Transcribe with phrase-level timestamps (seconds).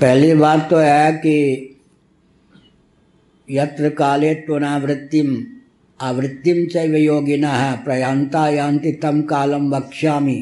[0.00, 1.36] पहली बात तो है कि
[3.50, 5.46] यत्र काले त्वनावृत्तिम।
[6.00, 10.36] आवृत्तिम चैव योगिनः। प्रयांता यान्ति तम कालम वक्ष्यामि।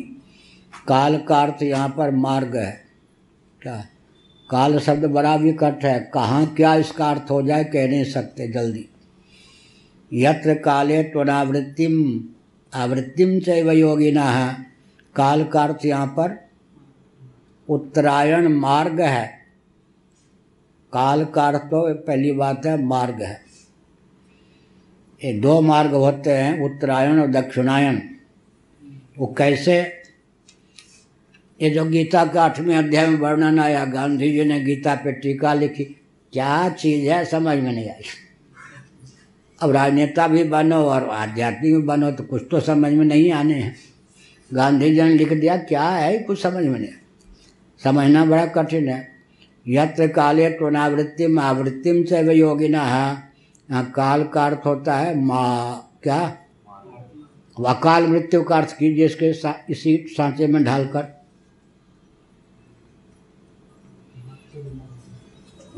[0.89, 2.85] काल का अर्थ यहाँ पर मार्ग है।
[3.63, 3.77] क्या?
[4.51, 8.89] काल शब्द बड़ा विकट है। कहाँ क्या इसका अर्थ हो जाए कह नहीं सकते जल्दी।
[10.13, 12.21] यत्र काले त्वनावृत्तिम।
[12.73, 14.53] आवृत्तिम चैव है
[15.17, 16.51] काल का अर्थ यहाँ पर
[17.69, 19.46] उत्तरायण मार्ग है।
[20.97, 23.41] काल का अर्थ तो पहली बात है, मार्ग है।
[25.21, 28.03] ये दो मार्ग होते हैं, उत्तरायण और दक्षिणायन
[29.19, 29.77] वो कैसे?
[31.61, 35.55] ये जो गीता का आठवें अध्याय में वर्णन आया गांधी जी ने गीता पे टीका
[35.55, 35.85] लिखी,
[36.33, 38.03] क्या चीज़ है समझ में नहीं आई।
[39.61, 43.55] अब राजनेता भी बनो और आध्यात्मिक भी बनो तो कुछ तो समझ में नहीं आने
[43.55, 43.75] हैं।
[44.51, 46.91] गांधी जी ने लिख दिया, क्या है, कुछ समझ में नहीं
[47.81, 49.16] समझना बड़ा कठिन है।
[49.69, 52.83] यत्र काले त्वनावृत्तिम आवृत्तिम से योगिना।
[53.71, 56.39] यहाँ काल का अर्थ होता है मा क्या?
[57.61, 61.15] वकाल मृत्यु का अर्थ कीजिए इसके सा, इसी सांचे में ढालकर।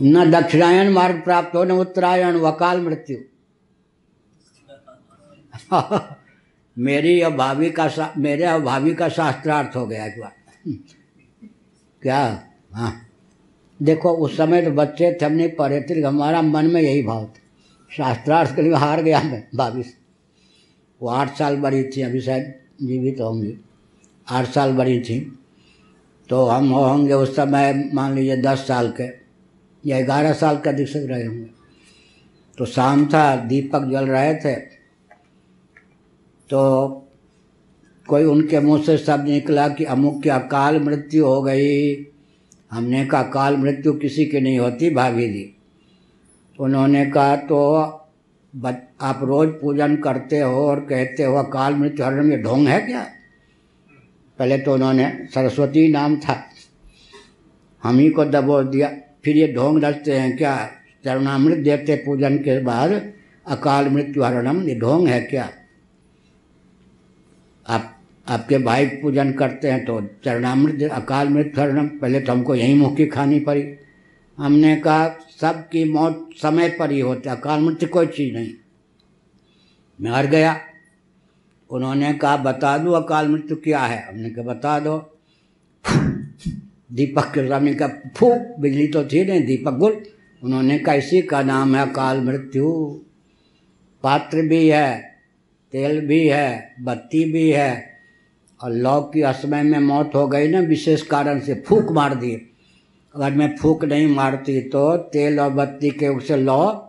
[0.03, 3.17] न दक्षिणायन मार्ग प्राप्त हो न उत्तरायण वकाल मृत्यु।
[6.79, 10.33] मेरी भाभी का मेरे भाभी का शास्त्रार्थ हो गया एक बार।
[12.03, 12.43] क्या?
[12.73, 13.08] हाँ।
[13.83, 17.25] देखो, उस समय तो बच्चे थे हम नहीं पढ़े थे हमारा मन में यही भाव
[17.25, 17.41] था।
[17.97, 19.83] शास्त्रार्थ के लिए हार गया मैं भाभी
[21.03, 23.55] वो आठ साल बड़ी थी, अभी शायद जीवित होंगी।
[24.29, 25.39] आठ साल बड़ी थी।
[26.29, 29.05] तो हम होंगे उस समय, मान लीजिए, दस साल के,
[29.91, 31.51] या ग्यारह साल के से रहे होंगे।
[32.59, 34.55] तो शाम था, दीपक जल रहे थे।
[36.51, 36.89] तो
[38.09, 41.95] कोई उनके मुँह से शब्द निकला कि अमुक की अकाल मृत्यु हो गई?
[42.71, 45.55] हमने कहा, काल मृत्यु किसी की नहीं होती भाभी जी
[46.59, 47.59] उन्होंने कहा तो
[49.01, 53.07] आप रोज पूजन करते हो और कहते हो, काल मृत्यु हरण ये ढोंग है क्या?
[54.39, 56.43] पहले तो उन्होंने, सरस्वती नाम था,
[57.83, 58.89] हम ही को दबोच दिया।
[59.25, 60.55] फिर ये ढोंग रचते हैं, क्या
[61.05, 62.91] चरणामृत देते पूजन के बाद
[63.47, 65.49] अकाल मृत्यु हरणम, ये ढोंग है क्या?
[67.67, 67.95] आप
[68.29, 73.07] आपके भाई पूजन करते हैं तो चरणामृत अकाल मृत्यु हरणम। पहले तो हमको यही मुखी
[73.07, 73.75] खानी पड़ी।
[74.39, 75.09] हमने कहा,
[75.41, 78.53] सबकी मौत समय पर ही होती अकाल मृत्यु कोई चीज़ नहीं।
[80.01, 80.61] मैं हर गया।
[81.71, 84.09] उन्होंने कहा, बता दो अकाल मृत्यु क्या है?
[84.09, 85.21] हमने कहा, बता दो।
[86.93, 90.03] दीपक के सामने का, फूक, बिजली तो थी नहीं, दीपक गुल।
[90.43, 92.73] उन्होंने कहा, इसी का नाम है अकाल मृत्यु
[94.03, 95.15] पात्र भी है,
[95.73, 97.98] तेल भी है, बत्ती भी है
[98.61, 102.41] और लौ की असमय में मौत हो गई ना, विशेष कारण से फूक मार दिए।
[103.15, 106.85] अगर मैं फूक नहीं मारती तो तेल और बत्ती के उसे लौ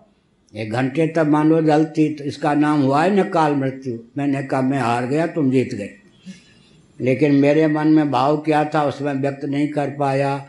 [0.53, 4.61] एक घंटे तक मान जलती तो इसका नाम हुआ है न काल मृत्यु। मैंने कहा,
[4.61, 5.89] मैं हार गया, तुम जीत गए।
[6.99, 10.45] लेकिन मेरे मन में भाव क्या था उसमें व्यक्त नहीं कर पाया।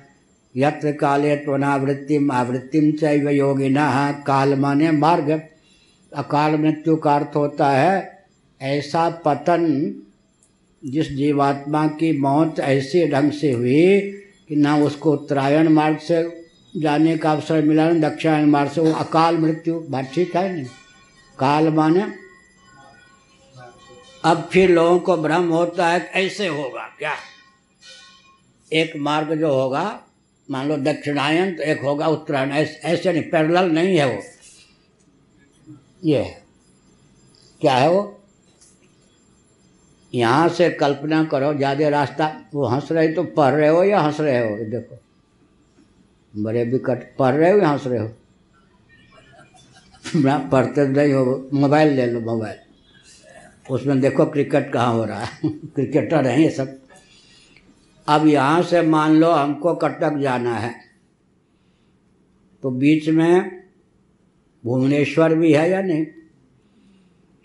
[0.55, 5.31] यत्र काले त्वनावृत्तिम, आवृत्तिम चैव योगिना, काल माने मार्ग।
[6.13, 8.25] अकाल मृत्यु का अर्थ होता है,
[8.61, 9.67] ऐसा पतन
[10.85, 14.01] जिस जीवात्मा की मौत ऐसे ढंग से हुई
[14.49, 16.47] कि ना उसको उत्तरायण मार्ग से
[16.77, 20.65] जाने का अवसर मिला ना दक्षिणायन मार्ग से वो अकाल मृत्यु बात ठीक है नहीं
[21.39, 22.05] काल माने?
[24.25, 27.15] अब फिर लोगों को भ्रम होता है ऐसे होगा क्या?
[28.73, 30.03] एक मार्ग जो होगा
[30.51, 34.23] मान लो दक्षिणायन तो एक होगा उत्तरायण ऐसे, ऐसे नहीं पैरल नहीं है वो।
[36.05, 36.37] ये
[37.61, 38.20] क्या है वो?
[40.15, 44.21] यहाँ से कल्पना करो ज़्यादा रास्ता, वो हंस रहे तो पढ़ रहे हो या हंस
[44.21, 44.57] रहे हो?
[44.57, 44.99] देखो।
[46.43, 48.09] बड़े विकट, पढ़ रहे हो या हंस रहे हो?
[50.49, 52.57] पढ़ते नहीं हो, मोबाइल ले लो, मोबाइल।
[53.71, 56.79] उसमें देखो क्रिकेट कहाँ हो रहा है। क्रिकेटर हैं ये सब।
[58.09, 60.75] अब यहाँ से मान लो हमको कटक जाना है।
[62.63, 63.63] तो बीच में
[64.65, 66.07] भुवनेश्वर भी है या नहीं?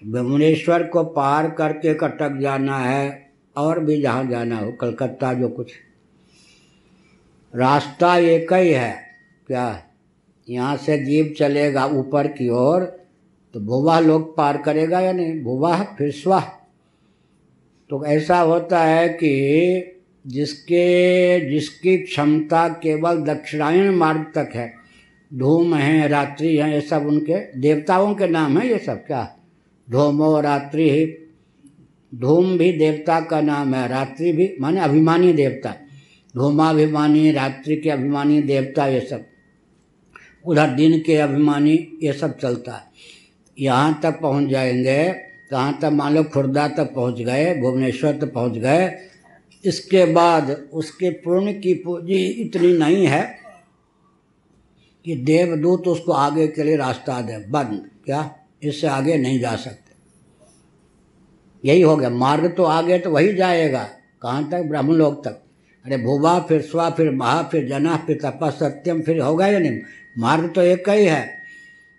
[0.05, 5.71] भुवनेश्वर को पार करके कटक जाना है और भी जहाँ जाना हो, कलकत्ता जो कुछ।
[7.53, 8.95] रास्ता एक ही है,
[9.47, 9.81] क्या?
[10.47, 12.83] यहाँ से जीव चलेगा ऊपर की ओर
[13.53, 15.41] तो भुवा लोग पार करेगा या नहीं?
[15.43, 16.39] भुवा फिर स्वा
[17.89, 19.91] तो ऐसा होता है कि
[20.27, 24.73] जिसके, जिसकी क्षमता केवल दक्षिणायन मार्ग तक है,
[25.31, 29.23] धूम है, रात्रि है, ये सब उनके देवताओं के नाम है ये सब, क्या?
[29.91, 31.21] धूमो रात्रि
[32.15, 35.75] धूम भी देवता का नाम है, रात्रि भी माने अभिमानी देवता।
[36.35, 39.25] धूमाभिमानी, रात्रि के अभिमानी देवता ये सब।
[40.45, 42.81] उधर दिन के अभिमानी ये सब चलता है।
[43.59, 45.13] यहाँ तक पहुँच जाएँगे
[45.51, 48.97] कहाँ तक मान लो खुर्दा तक पहुँच गए, भुवनेश्वर तक पहुँच गए।
[49.65, 53.37] इसके बाद उसके पुण्य की पूंजी इतनी नहीं है
[55.05, 58.35] कि देवदूत उसको आगे के लिए रास्ता दे। बंद। क्या?
[58.63, 59.85] इससे आगे नहीं जा सकते।
[61.67, 63.83] यही हो गया। मार्ग तो आगे तो वही जाएगा।
[64.21, 64.61] कहाँ तक?
[64.61, 65.41] ब्राह्मण लोग तक।
[65.85, 69.79] अरे भूवा फिर स्वा फिर महा फिर जना फिर तपा सत्यम फिर होगा या नहीं?
[70.17, 71.45] मार्ग तो एक ही है।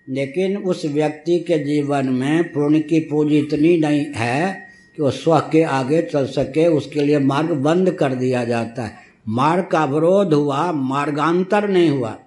[0.09, 4.67] लेकिन उस व्यक्ति के जीवन में पुण्य की पूंजी इतनी नहीं है
[4.97, 8.93] कि वो स्व के आगे चल सके, उसके लिए मार्ग बंद कर दिया जाता है।
[9.29, 12.19] मार्ग का अवरोध हुआ, मार्गांतर नहीं हुआ।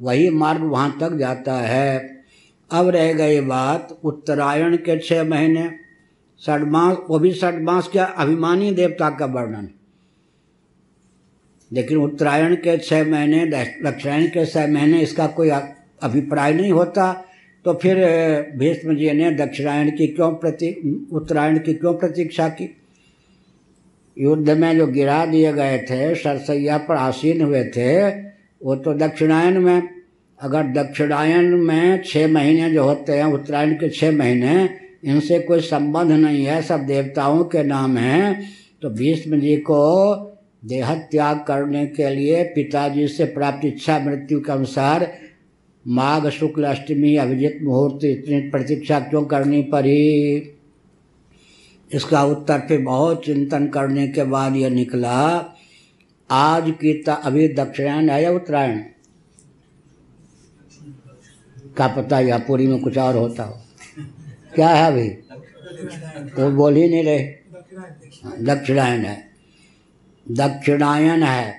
[0.00, 2.13] वही मार्ग वहाँ तक जाता है।
[2.70, 5.70] अब रह गई बात उत्तरायण के छः महीने।
[6.46, 9.68] षडमास वो भी षडमास क्या अभिमानी देवता का वर्णन?
[11.72, 13.46] लेकिन उत्तरायण के छः महीने,
[13.82, 15.50] दक्षिणायण के छः महीने इसका कोई
[16.02, 17.24] अभिप्राय नहीं होता।
[17.64, 17.96] तो फिर
[18.56, 22.76] भीष्म जी ने दक्षिणायण की क्यों प्रति, उत्तरायण की क्यों प्रतीक्षा की?
[24.18, 28.10] युद्ध में जो गिरा दिए गए थे, सरसैया पर आसीन हुए थे,
[28.62, 30.03] वो तो दक्षिणायन में।
[30.40, 34.70] अगर दक्षिणायन में छः महीने जो होते हैं, उत्तरायण के छः महीने,
[35.04, 38.44] इनसे कोई संबंध नहीं है, सब देवताओं के नाम हैं।
[38.82, 40.14] तो भीष्म जी को
[40.64, 45.12] देह त्याग करने के लिए पिताजी से प्राप्त इच्छा मृत्यु के अनुसार
[45.86, 50.36] माघ, शुक्ल, अष्टमी, अभिजित मुहूर्त इतनी प्रतीक्षा क्यों करनी पड़ी?
[51.92, 55.44] इसका उत्तर फिर बहुत चिंतन करने के बाद यह निकला,
[56.30, 58.80] आज की अभी दक्षिणायन है या उत्तरायण?
[61.76, 63.60] का पता या पूरी में कुछ और होता हो।
[64.54, 65.08] क्या है अभी?
[66.28, 67.18] तो बोल ही नहीं रहे।
[68.40, 69.30] दक्षिणायन है।
[70.30, 71.52] दक्षिणायन है।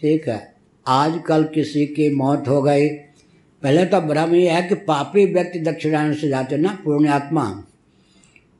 [0.00, 0.54] ठीक है।
[0.86, 2.88] आजकल किसी की मौत हो गई।
[3.62, 7.64] पहले तो भ्रम ये है कि पापी व्यक्ति दक्षिणायन से जाते ना, पुण्यात्मा।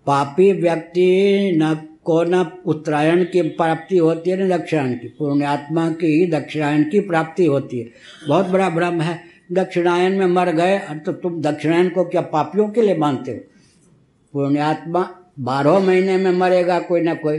[0.06, 2.34] पापी व्यक्ति न को न
[2.66, 7.80] उत्तरायण की प्राप्ति होती है, न दक्षिणायन की। पुण्यात्मा की ही दक्षिणायन की प्राप्ति होती
[7.80, 7.88] है।
[8.28, 12.82] बहुत बड़ा भ्रम है। दक्षिणायन में मर गए। तो तुम दक्षिणायन को क्या पापियों के
[12.82, 13.38] लिए मानते हो?
[14.32, 15.08] पुण्यात्मा
[15.40, 17.38] बारह महीने में मरेगा कोई ना कोई।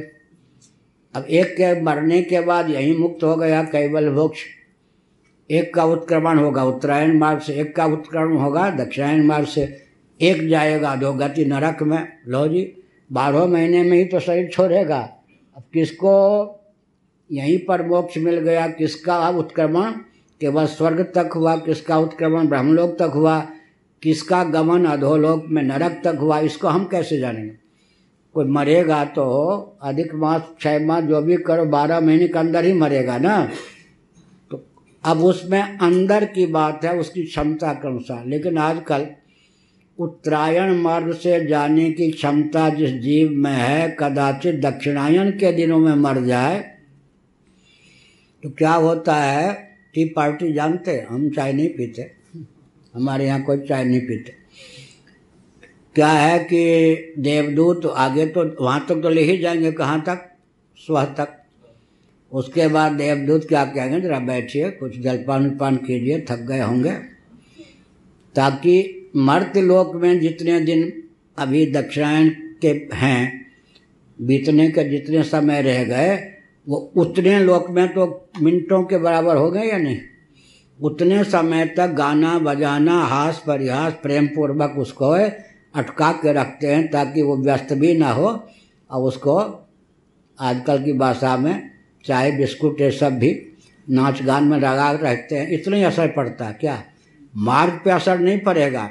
[1.14, 4.40] अब एक के मरने के बाद यही मुक्त हो गया कैवल वृक्ष।
[5.50, 9.86] एक का उत्क्रमण होगा, उत्तरायण मार्ग से एक का उत्क्रमण होगा, दक्षिणायन मार्ग से
[10.22, 12.74] एक जाएगा। दो गति नरक में। लो जी,
[13.12, 15.00] बारह महीने में ही तो शरीर छोड़ेगा।
[15.58, 16.14] अब किसको
[17.32, 19.38] यहीं पर मोक्ष मिल गया, किसका अब
[20.46, 23.40] उत्क्रमण केवल स्वर्ग तक हुआ, किसका उत्क्रमण ब्रह्मलोक तक हुआ,
[24.04, 27.56] किसका गमन अधोलोक में नरक तक हुआ, इसको हम कैसे जानेंगे?
[28.34, 32.74] कोई मरेगा तो अधिक मास छः मास, जो भी करो, बारह महीने के अंदर ही
[32.74, 33.50] मरेगा ना?
[34.52, 34.66] तो
[35.06, 39.08] अब उसमें अंदर की बात है, उसकी क्षमता के अनुसार। लेकिन आजकल
[40.00, 45.96] उत्तरायण मार्ग से जाने की क्षमता जिस जीव में है, कदाचित दक्षिणायन के दिनों में
[45.96, 46.70] मर जाए
[48.44, 52.12] तो क्या होता है टी पार्टी जानते हम चाय नहीं पीते।
[52.96, 54.34] हमारे यहाँ कोई चाय नहीं पीते।
[55.96, 60.36] क्या है कि देवदूत आगे तो वहाँ तक तो ले ही जाएँगे, कहाँ तक?
[60.78, 61.44] स्व तक।
[62.32, 66.92] उसके बाद देवदूत क्या कहेंगे, जरा बैठिए, कुछ जलपान उलपान कीजिए, थक गए होंगे।
[68.36, 71.04] ताकि मर्त लोक में जितने दिन
[71.38, 72.30] अभी दक्षिणायन
[72.62, 73.46] के हैं,
[74.22, 76.33] बीतने के जितने समय रह गए
[76.68, 79.98] वो उतने लोक में तो मिनटों के बराबर हो गए या नहीं?
[80.82, 85.10] उतने समय तक गाना बजाना, हास परिहास प्रेम पूर्वक उसको
[85.76, 88.44] अटका के रखते हैं ताकि वो व्यस्त भी ना हो।
[88.92, 89.66] और उसको
[90.40, 91.72] आजकल की भाषा में
[92.06, 93.46] चाय, बिस्कुट ये सब भी
[93.90, 96.84] नाच गान में लगा रहते हैं। इतना ही असर पड़ता है क्या?
[97.36, 98.90] मार्ग पे असर नहीं पड़ेगा।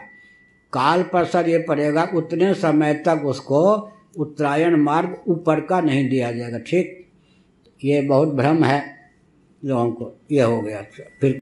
[0.73, 6.33] काल पर असर ये पड़ेगा, उतने समय तक उसको उत्तरायण मार्ग ऊपर का नहीं दिया
[6.33, 6.99] जाएगा। ठीक?
[7.85, 8.97] ये बहुत भ्रम है
[9.65, 10.83] लोगों को ये हो गया।
[11.21, 11.42] फिर